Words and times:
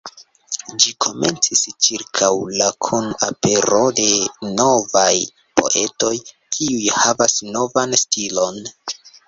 Ĝi 0.83 0.93
komencis 1.05 1.59
ĉirkaŭ 1.87 2.29
la 2.61 2.69
kun 2.87 3.11
apero 3.29 3.83
de 4.01 4.07
novaj 4.57 5.11
poetoj 5.61 6.13
kiuj 6.57 6.83
havas 6.99 7.41
novan 7.55 7.97
stilon. 8.07 8.63